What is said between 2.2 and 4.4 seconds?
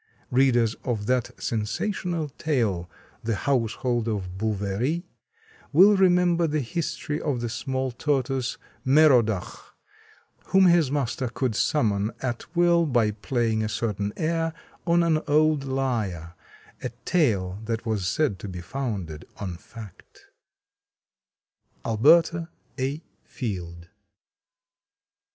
tale, "The Household of